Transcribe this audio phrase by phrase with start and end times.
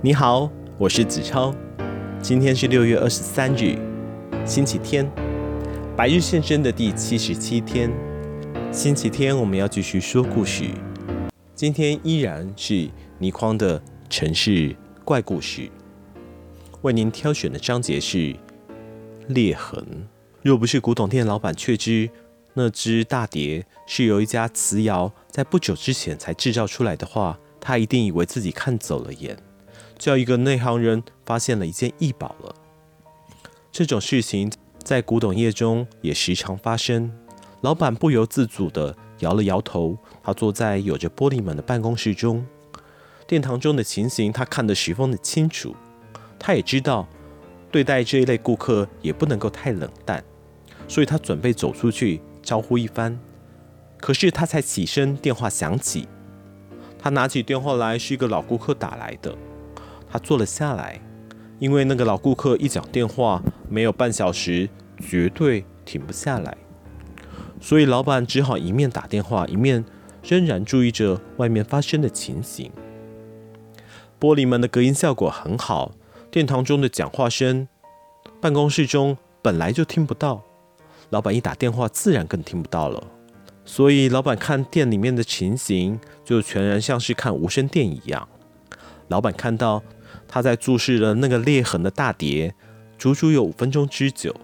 [0.00, 0.48] 你好，
[0.78, 1.52] 我是子超。
[2.22, 3.76] 今天是六月二十三日，
[4.46, 5.10] 星期天，
[5.96, 7.90] 白日现身的第七十七天。
[8.70, 10.66] 星期天我们要继续说故事，
[11.52, 12.88] 今天依然是
[13.18, 15.68] 倪匡的城市怪故事。
[16.82, 18.36] 为您挑选的章节是
[19.26, 19.84] 裂痕。
[20.42, 22.08] 若不是古董店老板确知
[22.54, 29.36] 那只大碟是由一家瓷窑在不久之前才制造出来的话，他一定以为自己看走了眼。
[29.98, 32.54] 叫一个内行人发现了一件异宝了。
[33.72, 34.50] 这种事情
[34.82, 37.12] 在古董业中也时常发生。
[37.60, 39.98] 老板不由自主地摇了摇头。
[40.22, 42.46] 他坐在有着玻璃门的办公室中，
[43.26, 45.74] 殿堂中的情形他看得十分的清楚。
[46.38, 47.08] 他也知道，
[47.72, 50.22] 对待这一类顾客也不能够太冷淡，
[50.86, 53.18] 所以他准备走出去招呼一番。
[53.96, 56.06] 可是他才起身，电话响起。
[56.98, 59.36] 他拿起电话来，是一个老顾客打来的。
[60.10, 61.00] 他坐了下来，
[61.58, 66.56] 因为那个老顾客一讲电话，没有半小时绝对停不下来，
[67.60, 69.84] 所以老板只好一面打电话，一面
[70.22, 72.70] 仍然注意着外面发生的情形。
[74.18, 75.92] 玻璃门的隔音效果很好，
[76.30, 77.68] 殿堂中的讲话声，
[78.40, 80.42] 办公室中本来就听不到，
[81.10, 83.02] 老板一打电话，自然更听不到了。
[83.64, 88.26] 所以老板看店里面的情形，就全然像是看无声电一样。
[89.08, 89.82] 老板看到。
[90.30, 92.54] 他在注视着那个裂痕的大碟，
[92.98, 94.34] 足足有五分钟之久，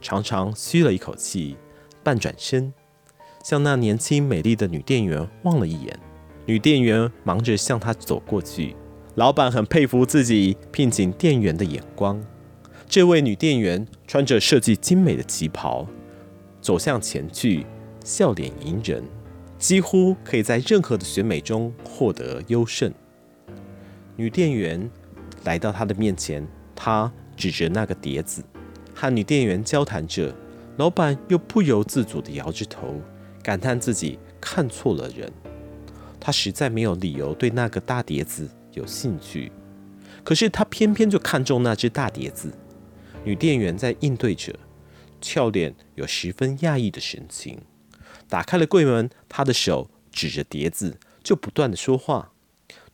[0.00, 1.56] 长长吸了一口气，
[2.02, 2.72] 半转身，
[3.44, 6.00] 向那年轻美丽的女店员望了一眼。
[6.46, 8.74] 女店员忙着向他走过去。
[9.16, 12.18] 老板很佩服自己聘请店员的眼光。
[12.88, 15.86] 这位女店员穿着设计精美的旗袍，
[16.62, 17.66] 走向前去，
[18.02, 19.04] 笑脸迎人，
[19.58, 22.90] 几乎可以在任何的选美中获得优胜。
[24.16, 24.90] 女店员。
[25.46, 28.44] 来到他的面前，他指着那个碟子，
[28.94, 30.34] 和女店员交谈着。
[30.76, 33.00] 老板又不由自主地摇着头，
[33.42, 35.32] 感叹自己看错了人。
[36.20, 39.50] 他实在没有理由对那个大碟子有兴趣，
[40.22, 42.52] 可是他偏偏就看中那只大碟子。
[43.24, 44.54] 女店员在应对着，
[45.22, 47.62] 俏脸有十分讶异的神情。
[48.28, 52.32] 打开了柜门，他的手指着碟子，就不断地说话。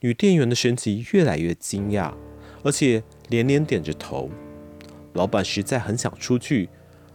[0.00, 2.14] 女店员的神情越来越惊讶。
[2.62, 4.30] 而且连连点着头，
[5.14, 6.68] 老板实在很想出去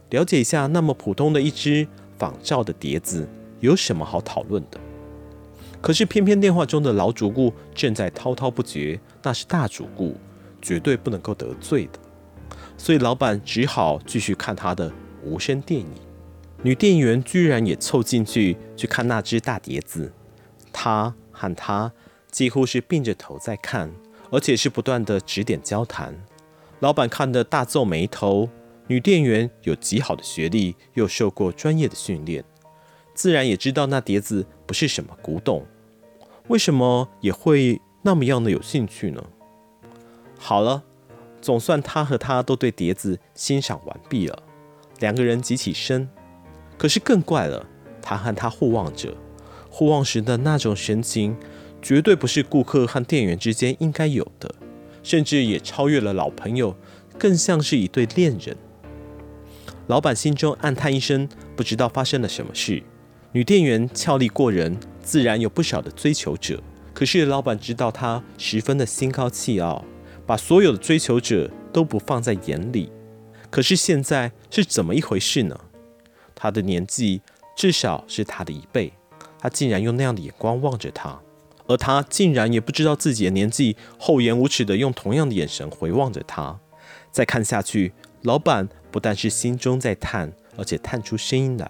[0.10, 1.88] 了解一下，那么普通的一只
[2.18, 3.28] 仿造的碟子
[3.60, 4.80] 有什么好讨论的。
[5.82, 10.18] 可是偏偏电话中的老主顾正在滔滔不绝，那是大主顾，
[10.62, 12.00] 绝对不能够得罪的。
[12.78, 14.92] 所以老板只好继续看他的
[15.24, 15.88] 无声电影。
[16.64, 20.12] 女店员居然也凑进去去看那只大碟子，
[20.74, 21.94] 她和他
[22.32, 23.92] 几乎是并着头在看。
[24.30, 26.16] 而且是不断的指点交谈，
[26.80, 28.50] 老板看得大皱眉头。
[28.90, 32.44] 女店员有极好的学历，又受过专业的训练，
[33.14, 35.66] 自然也知道那碟子不是什么古董，
[36.48, 39.22] 为什么也会那么样的有兴趣呢？
[40.40, 40.84] 好了，
[41.42, 44.44] 总算他和她都对碟子欣赏完毕了，
[45.00, 46.08] 两个人挤起身。
[46.78, 47.66] 可是更怪了，
[48.02, 49.14] 他和她互望着，
[49.70, 51.36] 互望时的那种神情。
[51.82, 54.54] 绝对不是顾客和店员之间应该有的，
[55.04, 56.76] 甚至也超越了老朋友，
[57.18, 58.56] 更像是一对恋人。
[59.88, 62.84] 老板心中暗叹一声，不知道发生了什么事。
[63.32, 66.62] 女店员俏丽过人，自然有不少的追求者。
[66.94, 69.86] 可是老板知道她十分的心高气傲，
[70.26, 72.92] 把所有的追求者都不放在眼里。
[73.50, 75.58] 可是现在是怎么一回事呢？
[76.34, 77.22] 她的年纪
[77.56, 78.92] 至少是他的一倍，
[79.40, 81.18] 她竟然用那样的眼光望着她。
[81.68, 86.60] 而他竟然也不知道自己的年纪，厚颜无耻地用同样的眼神回望着他。
[87.12, 91.70] 再看下去，老板不但是心中在叹，而且叹出声音来。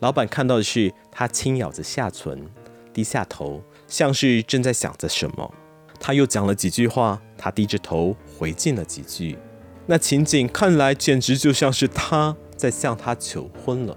[0.00, 2.46] 老板看到的是他轻咬着下唇，
[2.92, 5.54] 低下头，像是正在想着什么。
[5.98, 9.38] 他又讲了几句话，他低着头回敬了几句。
[9.86, 13.96] 那情景看来简直就像是他在向他求婚了。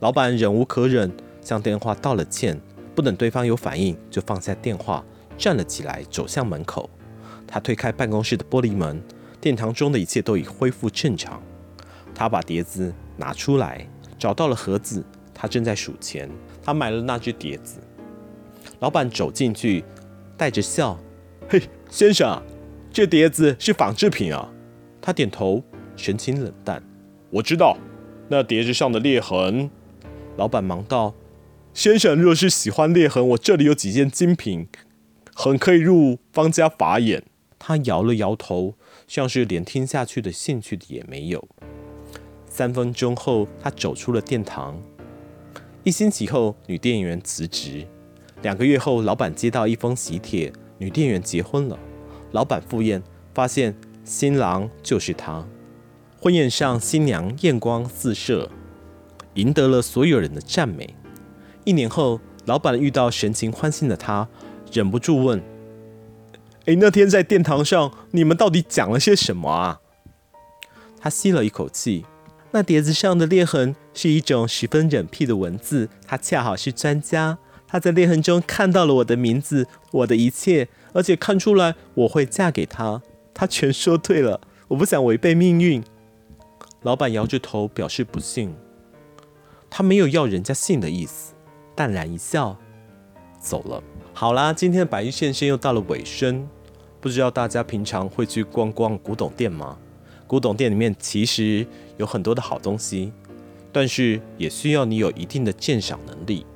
[0.00, 1.12] 老板忍无可忍，
[1.42, 2.60] 向电话道了歉。
[2.96, 5.04] 不等对方有反应，就放下电话，
[5.36, 6.88] 站了起来，走向门口。
[7.46, 9.00] 他推开办公室的玻璃门，
[9.38, 11.40] 殿堂中的一切都已恢复正常。
[12.14, 13.86] 他把碟子拿出来，
[14.18, 15.04] 找到了盒子，
[15.34, 16.26] 他正在数钱。
[16.62, 17.78] 他买了那只碟子。
[18.80, 19.84] 老板走进去，
[20.34, 20.98] 带着笑
[21.50, 21.60] ：“嘿，
[21.90, 22.42] 先生，
[22.90, 24.50] 这碟子是仿制品啊。”
[25.02, 25.62] 他点头，
[25.96, 26.82] 神情冷淡
[27.28, 27.76] ：“我知道，
[28.26, 29.70] 那碟子上的裂痕。”
[30.38, 31.12] 老板忙道。
[31.76, 34.66] 先生若是喜欢裂痕，我这里有几件精品，
[35.34, 37.22] 很可以入方家法眼。
[37.58, 38.76] 他摇了摇头，
[39.06, 41.46] 像是连听下去的兴趣也没有。
[42.48, 44.80] 三分钟后，他走出了殿堂。
[45.84, 47.86] 一星期后，女店员辞职。
[48.40, 51.78] 两个月后，老板接到一封喜帖，女店员结婚了。
[52.32, 53.02] 老板赴宴，
[53.34, 55.46] 发现新郎就是他。
[56.18, 58.50] 婚宴上，新娘艳光四射，
[59.34, 60.96] 赢得了所有人的赞美。
[61.66, 64.28] 一年后，老板遇到神情欢欣的他，
[64.72, 65.42] 忍不住问
[66.66, 69.80] ：“诶，那天在殿堂上，你们到底讲了些什么啊？”
[71.00, 72.06] 他吸了一口气，
[72.52, 75.88] 那碟子上的裂痕是一种十分冷僻的文字。
[76.06, 83.02] 他恰好是专家，他在裂痕中看到了我的名字，我的一切，而且看出来我会嫁给他。
[83.34, 85.82] 他全说对了，我不想违背命运。
[86.82, 88.54] 老板摇着头表示不信，
[89.68, 91.34] 他没有要人家信的意思，
[91.76, 92.56] 淡然一笑，
[93.38, 93.82] 走了。
[94.14, 96.48] 好啦，今天的百日现身又到了尾声，
[97.02, 99.76] 不知道大家平常会去逛逛古董店吗？
[100.26, 101.66] 古董店里面其实
[101.98, 103.12] 有很多的好东西，
[103.70, 106.46] 但是也需要你有一定的鉴赏能力，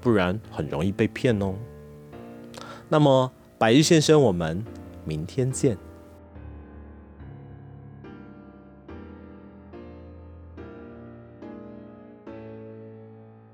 [0.00, 1.54] 不然很容易被骗哦。
[2.90, 4.62] 那么百日现身，我们
[5.04, 5.78] 明天见。